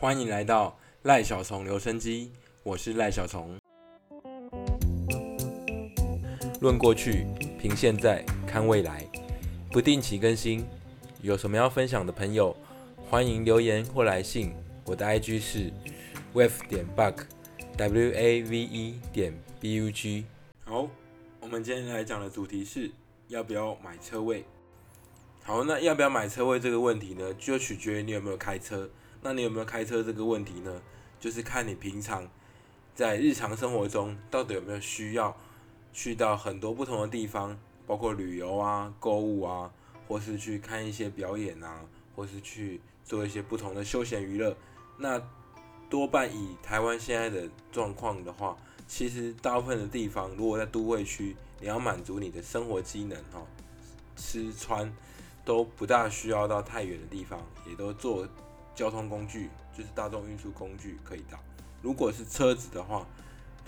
[0.00, 3.54] 欢迎来到赖小虫留声机，我是赖小虫。
[6.62, 7.26] 论过去，
[7.58, 9.06] 凭现在，看未来，
[9.70, 10.66] 不定期更新。
[11.20, 12.56] 有什么要分享的朋友，
[13.10, 14.54] 欢迎留言或来信。
[14.86, 15.70] 我的 IG 是
[16.32, 20.24] wave 点 bug，w a v e 点 b u g。
[20.64, 20.88] 好，
[21.40, 22.90] 我们今天来讲的主题是
[23.28, 24.46] 要不要买车位。
[25.42, 28.88] 好，那要不要买车位这个问题呢，就取决于你有没有开车。
[29.22, 30.80] 那你有没有开车这个问题呢？
[31.20, 32.26] 就是看你平常
[32.94, 35.36] 在日常生活中到底有没有需要
[35.92, 39.70] 去到很多不同的地方，包括旅游啊、购物啊，
[40.08, 41.84] 或是去看一些表演啊，
[42.16, 44.56] 或是去做一些不同的休闲娱乐。
[44.96, 45.20] 那
[45.90, 48.56] 多半以台湾现在的状况的话，
[48.88, 53.46] 其实大部分的地方，如果在都会区，你要满足你的生活机能哈，
[54.16, 54.90] 吃穿
[55.44, 58.26] 都不大需要到太远的地方，也都做。
[58.80, 61.38] 交通工具就是大众运输工具可以到。
[61.82, 63.06] 如果是车子的话，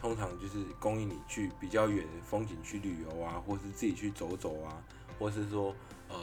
[0.00, 4.82] 通常就是供应你去比较远的风景区旅游啊，或是自己去走走啊，
[5.18, 5.74] 或是说
[6.08, 6.16] 呃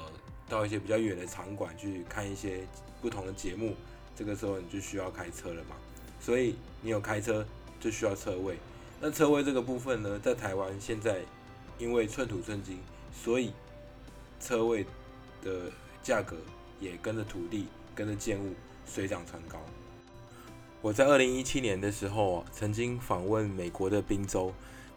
[0.47, 2.65] 到一些比较远的场馆去看一些
[2.99, 3.75] 不同的节目。
[4.15, 5.75] 这个时候你就需要开车了嘛。
[6.19, 7.45] 所以你有开车
[7.79, 8.57] 就需要车位。
[8.99, 11.21] 那车位这个部分呢，在台湾现在
[11.77, 12.79] 因为寸土寸金，
[13.13, 13.53] 所以
[14.39, 14.83] 车位
[15.43, 16.35] 的价格
[16.79, 18.55] 也跟着土地跟着建物。
[18.89, 19.59] 水涨船高。
[20.81, 24.51] 我在二零一七年的时候，曾经访问美国的宾州，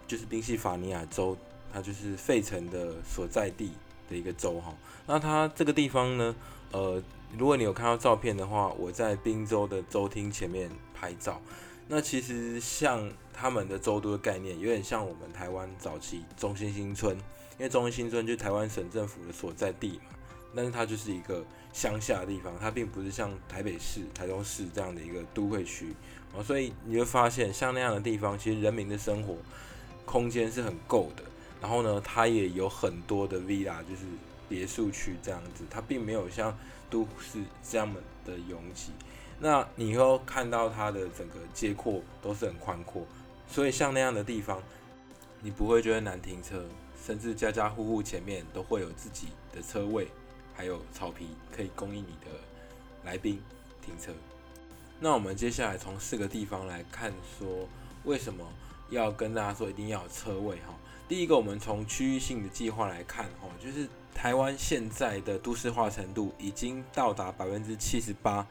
[0.07, 1.37] 就是宾夕法尼亚州，
[1.73, 3.73] 它就是费城的所在地
[4.09, 4.73] 的一个州哈。
[5.07, 6.35] 那它这个地方呢，
[6.71, 7.03] 呃，
[7.37, 11.41] 如果你有看到照片的话，我在宾州的州厅前面拍照。
[11.89, 17.17] 那其实像他们的州都的概念，有点像我们台湾早期中心新村，
[17.59, 20.17] 因为中心新村就是台湾省政府的所在地嘛。
[20.55, 25.95] 但是它就是一个乡下的地方，它并不是像台北市、台中市这样的一个都会区
[26.35, 29.37] 哦，所以你会发现，像那样的地方，其实人民的生活
[30.05, 31.23] 空间是很够的。
[31.61, 34.03] 然后呢，它也有很多的 villa，就是
[34.49, 36.57] 别墅区这样子，它并没有像
[36.91, 37.89] 都市这样
[38.25, 38.91] 的拥挤。
[39.39, 43.07] 那你会看到它的整个街廓都是很宽阔，
[43.49, 44.61] 所以像那样的地方，
[45.41, 46.65] 你不会觉得难停车，
[47.05, 50.09] 甚至家家户户前面都会有自己的车位。
[50.55, 52.31] 还有草皮可以供应你的
[53.05, 53.41] 来宾
[53.85, 54.13] 停车。
[55.01, 57.69] 那我们接下来从四个地方来看，说
[58.05, 58.47] 为什么
[58.91, 60.75] 要跟大家说一定要有车位哈？
[61.09, 68.47] 第一个，我们从区域性的计划来看哈，就是台湾现在的都市化程度已经到达百分之七十八，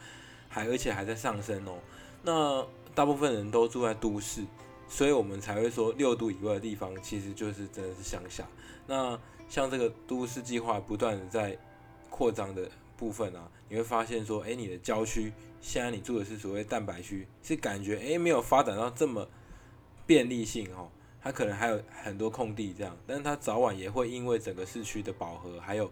[0.49, 1.79] 还而且还在上升哦。
[2.21, 4.43] 那大部分人都住在都市，
[4.87, 8.45] 所以我们才会说六度以外的地方其实就是真的是乡下。
[8.85, 9.17] 那
[9.47, 11.57] 像这个都市计划不断的在
[12.21, 19.27] 扩张的部分啊，你会发现说，哎，你的郊区现在你住的是所谓蛋白区，是感觉哎没有发展到这么
[20.05, 25.91] 便利性哦，它可能还有很多空地这样，但是它早晚也会因为整个市区的饱和，还有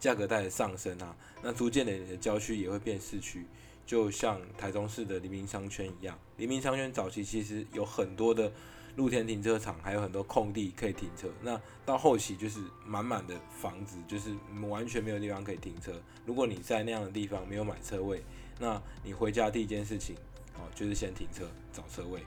[0.00, 3.44] 价格带的上升啊，那逐渐的你的郊区也会变市区，
[3.84, 8.50] 就像台中市的黎明商圈一样，黎明商圈早期其实有很多的。
[8.96, 14.34] 露天停车场还有很多空地可以停车，那到后期就是满满的房子，就是
[14.68, 15.92] 完全没有地方可以停车。
[16.24, 18.22] 如果你在那样的地方没有买车位，
[18.58, 20.16] 那你回家第一件事情，
[20.54, 22.24] 哦，就是先停车找车位，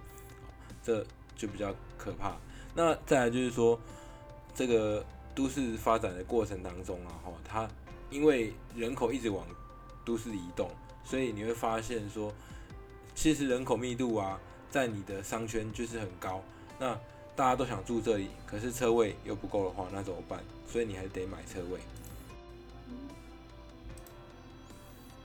[0.84, 1.04] 这
[1.36, 2.38] 就比较可怕。
[2.76, 3.80] 那再来就是说，
[4.54, 5.04] 这个
[5.34, 7.68] 都市发展的过程当中啊，哈，它
[8.12, 9.44] 因为人口一直往
[10.06, 10.70] 都市移动，
[11.04, 12.32] 所以你会发现说，
[13.16, 16.44] 其实人口密度啊，在你的商圈就是很高。
[16.80, 16.98] 那
[17.36, 20.44] 大家都想住这里，可是车位又不够的话，那怎么办？
[20.68, 21.80] 所以你还得买车位。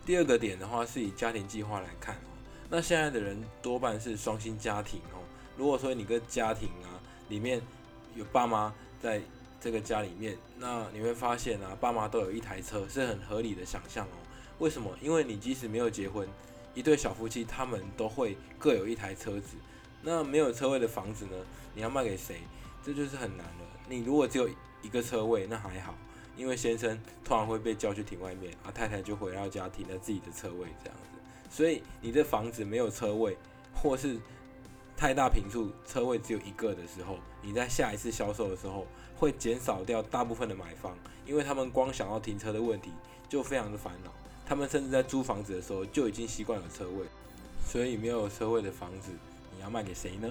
[0.05, 2.29] 第二个点的话，是以家庭计划来看哦。
[2.69, 5.23] 那现在的人多半是双薪家庭哦。
[5.57, 7.63] 如果说你个家庭啊，里面
[8.15, 9.23] 有爸妈在
[9.61, 14.17] 这个家里面，那你会发现啊，爸妈都有一台车，是很合理的想象哦。
[14.59, 14.91] 为什么？
[15.01, 16.29] 因为你即使没有结婚，
[16.75, 19.57] 一对小夫妻他们都会各有一台车子。
[20.07, 21.37] 那没有车位的房子呢？
[21.75, 22.43] 你要卖给谁？
[22.85, 23.65] 这就是很难了。
[23.89, 24.47] 你如果只有
[24.83, 25.95] 一个车位，那还好，
[26.37, 31.19] 因为先生突然会被叫去停外面，啊，太太就回到家停在自己的车位这样子。
[31.51, 33.37] 所以你的房子没有车位，
[33.75, 34.19] 或是
[34.95, 38.87] 太大平数，车位只有一个的时候，你在下一次销售的时候
[39.17, 42.91] 会减少掉大部分的买方，因为他们光想要停车的问题
[43.27, 44.13] 就非常的烦恼。
[44.47, 47.07] 他们甚至在租房子的时候就已经习惯有车位，
[47.67, 49.11] 所以没有车位的房子。
[49.57, 50.29] 你要卖给谁呢？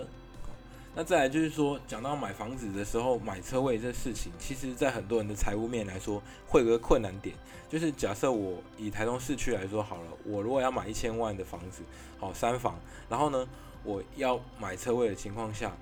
[0.95, 7.35] 那再来就是说，讲到买房子的时候买车位这事情，其实在很多人的财务面来说，会有个困难点，
[7.67, 11.81] 就是假设我以台中市区来说好了，我如果要买一千万的房子，
[12.19, 12.79] 好三房，
[13.09, 13.47] 然后呢，
[13.83, 15.75] 我要买车位的情况下，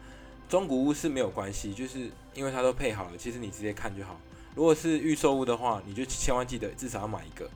[0.47, 4.17] 中古屋是没有关系，就是因为它都配好了，其实你直接看就好。
[4.55, 7.49] 如果是预售屋的话，你就千万记得至少要买一个。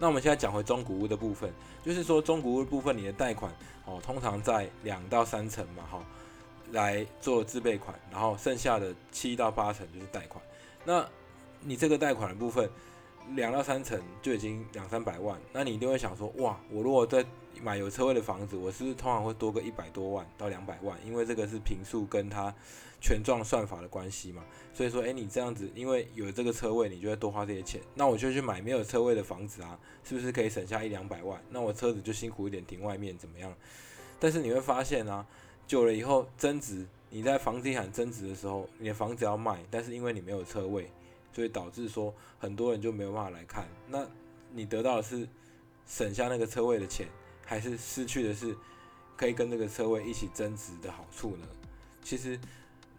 [0.00, 1.52] 那我们现在讲回中古屋的部分，
[1.84, 3.52] 就是说中古屋部分，你的贷款
[3.84, 6.04] 哦，通常在两到三成嘛，哈。
[6.72, 10.40] 来做自备款，然后剩下的七到八成就是贷款。
[10.84, 11.04] 那
[11.62, 12.70] 你这个贷款的部分，
[13.34, 15.40] 两到三成就已经两三百万。
[15.52, 17.24] 那你一定会想说，哇，我如果在
[17.62, 20.98] 买有车位的房子，我是不是通常会多个一百多万到两百万？
[21.06, 22.54] 因为这个是平数跟它
[23.00, 24.44] 权状算法的关系嘛。
[24.72, 27.80] 所以说，诶，你这样子，因为有这个车位，你就会多花这些钱。
[27.94, 31.42] 那我就去买没有车位的房子啊，是不是可以省下一两百万？
[31.50, 33.52] 那我车子就辛苦一点停外面怎么样？
[34.18, 35.26] 但是你会发现啊。
[35.66, 40.90] 久了以后增值，你在房地产增值的时候，你的房子要卖，但是因为你没有车位，
[41.32, 43.66] 所以导致说很多人就没有办法来看。
[43.88, 44.06] 那
[44.52, 45.28] 你得到的是
[45.86, 47.08] 省下那个车位的钱，
[47.44, 48.56] 还是失去的是
[49.16, 51.46] 可以跟这个车位一起增值的好处呢？
[52.02, 52.38] 其实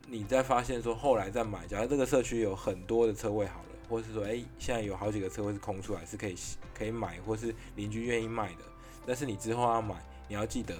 [0.07, 6.35] 你在发现说后来再买，假如这个社区有很多的车位好了，或是说诶现在有好几个车位是空出来是可以
[6.73, 8.63] 可以买，或是邻居愿意卖的，
[9.05, 9.95] 但是你之后要买，
[10.27, 10.75] 你要记得。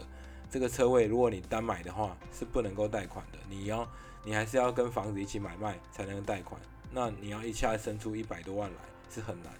[0.49, 3.39] 这个车位，如果你单买的话，是不能够贷款的。
[3.49, 3.89] 你要，
[4.25, 6.59] 你还是要跟房子一起买卖才能贷款。
[6.93, 8.77] 那你要一下生出一百多万来，
[9.09, 9.53] 是很难。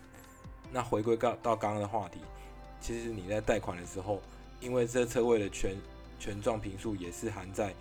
[0.72, 2.19] 那回归到到刚刚的话题，
[2.80, 4.22] 其实你在贷款的时候，
[4.60, 5.75] 因为这车位的权
[6.19, 7.74] 权状平数也是含在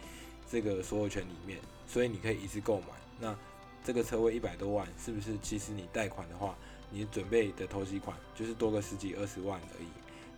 [0.50, 2.86] 这个所有权里面，所以你可以一次购买。
[3.18, 3.36] 那
[3.84, 6.54] 这个车位一百多万，是不是其实你贷款的话，
[6.90, 9.88] 你准备的投机款就是多个十几二十万而已，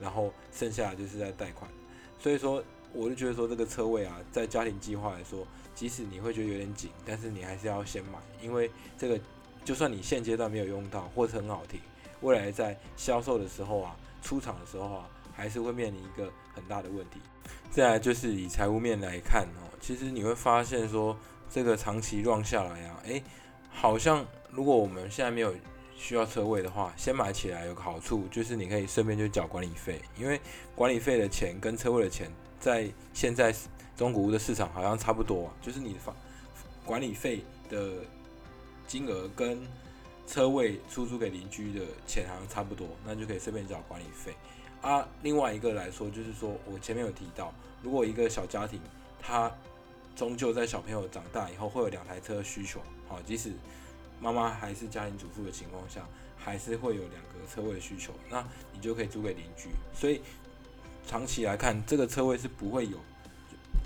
[0.00, 1.70] 然后剩下的就是在贷款。
[2.18, 2.62] 所以说，
[2.94, 9.18] 我就觉得说这个车位啊，在家庭计划来说，即使你会觉得有点紧，但是你还是要先买，因为这个
[9.64, 11.80] 就算你现阶段没有用到，或者很好停，
[12.20, 17.18] 未来在销售的时候啊，出厂的时候啊，还是会面临一个很大的问题。
[17.70, 21.16] 再来就是以财务面来看哦，其实你会发现说，
[21.50, 23.22] 这个长期乱下来啊，诶，
[23.70, 25.54] 好像如果我们现在没有。
[25.94, 30.40] 需要车位的话，先买起来有个好处，就是你可以顺便就缴管理费，因为
[30.74, 32.28] 管理费的钱跟车位的钱
[32.62, 33.52] 在现在
[33.96, 36.14] 中古屋的市场好像差不多，就是你房
[36.86, 37.96] 管理费的
[38.86, 39.60] 金额跟
[40.28, 44.32] 车位出租给邻居的钱好像差不多，那就可以顺便缴管理费。
[44.80, 48.80] 啊，另外一个来说，就是说我前面有提到，如果一个小家庭，
[49.20, 49.50] 他
[50.14, 53.52] 终究在小朋友长大以后会有两台车需求，好，即使。
[54.20, 56.06] 妈妈还是家庭主妇的情况下，
[56.36, 59.70] 还是会有两个车位的需求，那你就可以租给邻居。
[59.92, 60.22] 所以
[61.06, 62.96] 长期来看，这个车位是不会有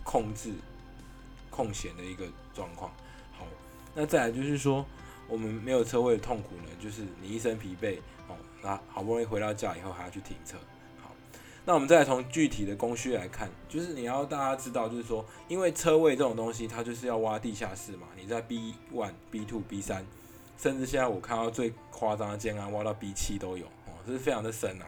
[0.05, 0.53] 控制
[1.51, 2.25] 空闲的一个
[2.55, 2.91] 状况。
[3.33, 3.47] 好，
[3.95, 4.85] 那再来就是说，
[5.29, 7.99] 我们没有车位的痛苦呢，就是你一身疲惫
[8.29, 10.57] 哦，那好不容易回到家以后还要去停车。
[11.03, 11.11] 好，
[11.65, 20.05] 那我们再从具体的供需来看，就是你要大家知道，就是说，因为车位这种东西，它就是要挖地下室嘛，你在 B one、B two、B 三。
[20.59, 24.87] 甚至现在我看到最夸张的建安挖到 B 七都有哦，这是非常的深啊，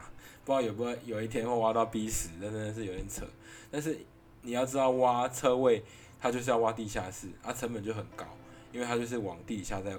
[0.49, 3.23] 不知道有不有一天会挖到 B 十，那真的是有点扯。
[3.69, 3.95] 但是
[4.41, 5.83] 你要知道挖车位，
[6.19, 8.25] 它就是要挖地下室，啊成本就很高，
[8.71, 9.95] 因为它就是往地下在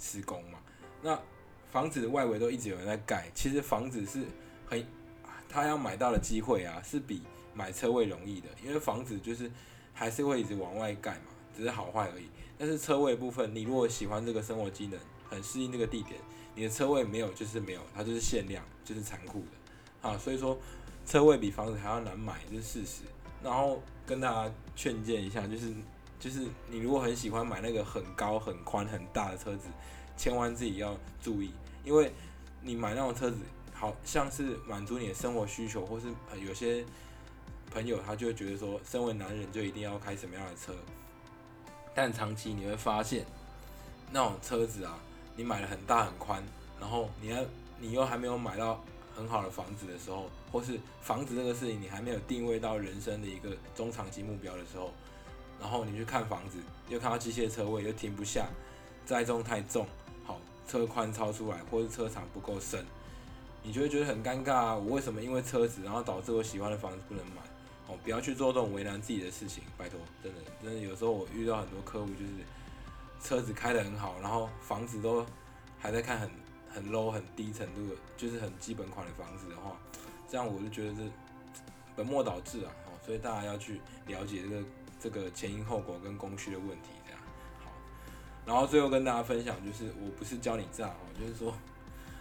[0.00, 0.58] 施工嘛。
[1.02, 1.16] 那
[1.70, 4.24] 房子的外围都一直有人在盖，其实房子是
[4.66, 4.84] 很，
[5.48, 7.22] 他要买到的机会啊，是比
[7.54, 9.48] 买车位容易的，因为房子就是
[9.94, 12.26] 还是会一直往外盖嘛，只是好坏而已。
[12.58, 14.98] 但是车位部分，你如果喜欢这个生活机能，
[15.30, 16.20] 很适应这个地点，
[16.56, 19.61] 你的车位没有就是没有，它就是限量，就是残酷的
[20.02, 20.18] 啊。
[20.18, 20.58] 所以说，
[21.06, 23.02] 车位比房子还要难买，这是事实。
[23.42, 25.72] 然后跟大家劝诫一下，就是
[26.20, 29.68] 就是你如果很喜欢买那个很高、很宽、很大的车子，
[30.16, 31.50] 千万自己要注意，
[31.84, 32.12] 因为
[32.60, 33.38] 你买那种车子，
[33.72, 36.06] 好像是满足你的生活需求，或是
[36.40, 36.84] 有些
[37.72, 40.72] 朋友他就会觉得说，身为男人就一定要开什么样的车。
[41.94, 43.26] 但长期你会发现，
[44.12, 44.98] 那种车子啊，
[45.34, 46.42] 你买了很大很宽，
[46.78, 47.38] 然后你要
[47.80, 48.82] 你又还没有买到
[49.14, 54.92] 很好的房子的时候，或是房子这个事情你还没有定位到人生的一个中长期目标的时候，
[55.60, 58.46] 然后你去看房子，又看到机械车位又停不下，
[59.04, 59.86] 载重太重，
[60.24, 62.84] 好车宽超出来，或是车长不够深，
[63.62, 64.74] 你就会觉得很尴尬啊！
[64.74, 67.42] 我为什么因为车子，然后导致我喜欢的房子不能买？
[67.88, 72.32] 哦，不要去做这种为难自己的事情，拜托，真的，真的有时候我遇到很多客户，就是
[73.20, 75.26] 车子开得很好，然后房子都
[75.78, 76.30] 还在看很
[76.72, 79.76] 很 low、很低程度的，就是很基本款的房子的话，
[80.28, 81.02] 这样我就觉得是
[81.94, 82.72] 本末倒置啊！
[82.86, 84.64] 哦，所以大家要去了解这个
[85.00, 87.20] 这个前因后果跟供需的问题这样。
[87.62, 87.70] 好，
[88.46, 91.54] 然后最后跟大家分享就是，我不是教你炸哦，就是说，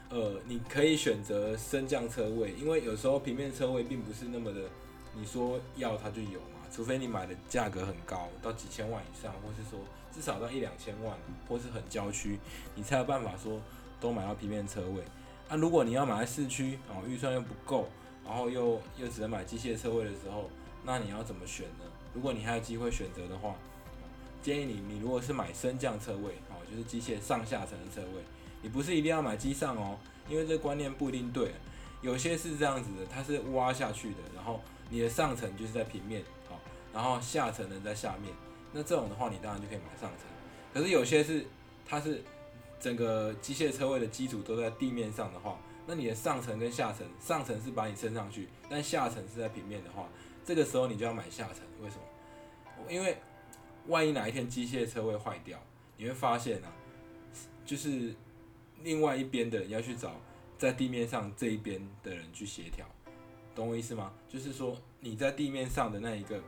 [0.09, 4.61] 呃，你可以选择升降车位，因为有时候平面车位并不是那么的，
[5.15, 9.79] 你说要它就有嘛，除非你买的价格很高，到几千万以上，或是说
[10.13, 11.17] 至少到一两千万，
[11.47, 12.37] 或是很郊区，
[12.75, 13.61] 你才有办法说
[14.01, 15.01] 都买到平面车位。
[15.47, 17.87] 那如果你要买在市区哦，预算又不够，
[18.25, 20.49] 然后又又只能买机械车位的时候，
[20.83, 21.85] 那你要怎么选呢？
[22.13, 23.55] 如果你还有机会选择的话，
[24.41, 28.23] 建议你，你如果是买升降车位哦，就是机械上下层的车位，
[28.61, 31.51] 你不是一定要买机上哦，因为这观念不一定对。
[32.01, 36.59] 有些是这样子的，它是挖下去的，然后你的上层就是在平面，好，
[36.93, 38.33] 然后下层呢在下面。
[38.73, 40.25] 那这种的话，你当然就可以买上层。
[40.73, 41.45] 可是有些是
[41.85, 42.23] 它是。
[42.81, 50.09] 整个机械车位的基础都在地面上的话，那你的上层跟下层，上层是把你升上去，但下层是在平面的话，
[50.43, 51.63] 这个时候你就要买下层。
[51.79, 52.91] 为什么？
[52.91, 53.15] 因为
[53.87, 55.59] 万一哪一天机械车位坏掉，
[55.95, 56.73] 你会发现啊，
[57.63, 58.15] 就是
[58.81, 60.15] 另外一边的人要去找
[60.57, 62.83] 在地面上这一边的人去协调，
[63.53, 64.11] 懂我意思吗？
[64.27, 66.41] 就是说你在地面上的那一个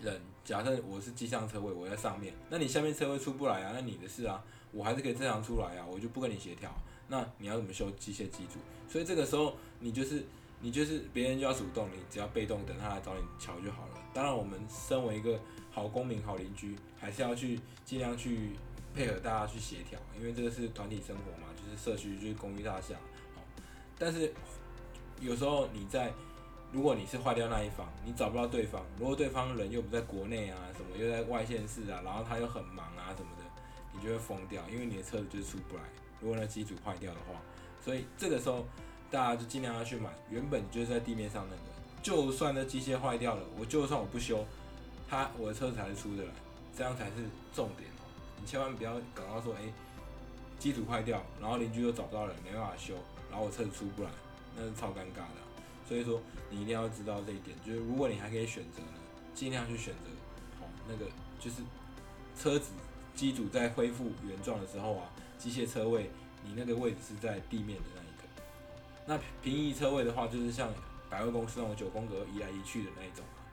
[0.00, 4.42] 人，假设我是机上车位，我在上面，那你下面车位出不来啊，那你的事啊。
[4.72, 6.72] 我还是可以正常出来啊，我就不跟你协调。
[7.08, 8.60] 那你要怎么修机械机组？
[8.88, 10.24] 所以这个时候你就是
[10.60, 13.94] 你就是别人就要主动，你只要被动等他来找你瞧就好了。
[14.14, 15.38] 当然，我们身为一个
[15.70, 18.50] 好公民、好邻居，还是要去尽量去
[18.94, 22.94] 配合大家去协调，因为这个是团体生活嘛，就是社区就是公寓大厦。
[23.34, 23.42] 好，
[23.98, 24.32] 但是
[25.20, 26.12] 有时候你在
[26.72, 33.30] 如果你是坏掉那一方，你找不到对方，如果对方人又不在国内啊，什么又在外县市啊，然后他又很忙啊什么。
[33.92, 35.82] 你就会疯掉，因为你的车子就是出不来。
[36.20, 37.40] 如果那机组坏掉的话，
[37.82, 38.66] 所以这个时候
[39.10, 41.62] 大家就尽量要去买原本就是在地面上那个。
[42.02, 44.44] 就算那机械坏掉了，我就算我不修，
[45.08, 46.30] 它我的车子还是出得来，
[46.76, 47.16] 这样才是
[47.54, 48.04] 重点哦。
[48.40, 49.60] 你千万不要搞到说，哎，
[50.58, 52.94] 机组坏掉，然后邻居又找不到人，没办法修，
[53.30, 54.10] 然后我车子出不来，
[54.56, 55.40] 那是超尴尬的。
[55.86, 58.98] 所以说你一定要知道这一点，就是如果你还可以选择呢，
[59.34, 60.10] 尽量去选择
[60.58, 61.04] 好那个
[61.38, 61.62] 就是
[62.38, 62.72] 车子。
[63.14, 66.10] 机组在恢复原状的时候啊，机械车位
[66.44, 68.22] 你那个位置是在地面的那一个。
[69.06, 70.72] 那平移车位的话，就是像
[71.08, 73.44] 百货公司那种九宫格移来移去的那一种啊。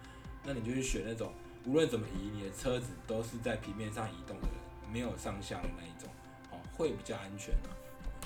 [0.45, 1.33] 那你就去选那种
[1.65, 4.47] 无论怎么移，你的车子都是在平面上移动的，
[4.91, 6.09] 没有上下的那一种，
[6.51, 7.75] 哦，会比较安全啊。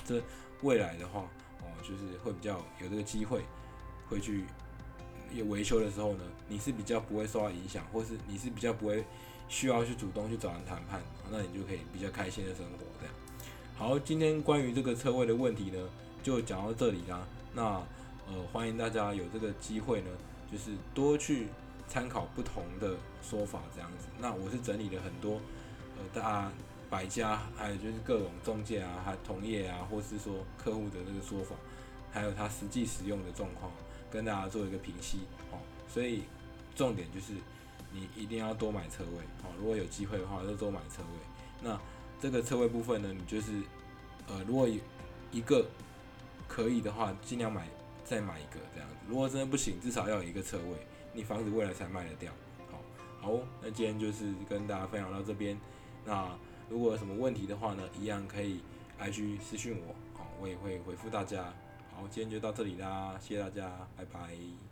[0.04, 0.22] 这
[0.62, 1.28] 未来的话，
[1.60, 3.42] 哦，就是会比较有这个机会，
[4.08, 4.44] 会去
[5.48, 9.04] 维修的时候呢，你是比较不会受到影响，或是你是比较不会。
[9.48, 12.78] 需要去主动去找人谈判，那你就可以比较开心的生活。
[12.98, 13.14] 这样，
[13.76, 15.78] 好，今天关于这个车位的问题呢，
[16.22, 17.26] 就讲到这里啦。
[17.54, 17.62] 那
[18.26, 20.08] 呃，欢迎大家有这个机会呢，
[20.50, 21.48] 就是多去
[21.86, 24.06] 参考不同的说法，这样子。
[24.18, 25.40] 那我是整理了很多
[25.98, 26.52] 呃，大家
[26.88, 31.54] 百家，还有就是各种中介啊，还同业啊，或是说客户的这个说法，
[32.10, 33.70] 还有他实际使用的状况，
[34.10, 35.18] 跟大家做一个评析。
[35.50, 35.58] 哦，
[35.88, 36.22] 所以
[36.74, 37.34] 重点就是。
[37.92, 41.18] 你一定要多买车位，好，如果有机会的话，就多买车位。
[41.60, 41.78] 那
[42.20, 43.62] 这个车位部分呢，你就是，
[44.28, 44.66] 呃，如果
[45.30, 45.66] 一个
[46.48, 47.68] 可以的话，尽量买，
[48.04, 48.96] 再买一个这样子。
[49.08, 52.32] 如果真的不行，至少要有一个车位，你房子未来才卖得掉。
[52.70, 52.78] 好，
[53.20, 55.58] 好，那今天就是跟大家分享到这边。
[56.04, 56.28] 那
[56.68, 58.60] 如果有什么问题的话呢，一样可以
[59.00, 61.52] IG 私讯我，好，我也会回复大家。
[61.94, 64.71] 好，今天就到这里啦，谢谢大家，拜拜。